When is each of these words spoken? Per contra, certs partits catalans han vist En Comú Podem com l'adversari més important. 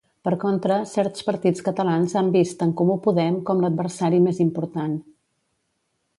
Per 0.27 0.31
contra, 0.43 0.77
certs 0.93 1.25
partits 1.27 1.61
catalans 1.67 2.15
han 2.21 2.31
vist 2.37 2.65
En 2.67 2.73
Comú 2.81 2.97
Podem 3.05 3.39
com 3.51 3.63
l'adversari 3.67 4.25
més 4.31 4.43
important. 4.49 4.99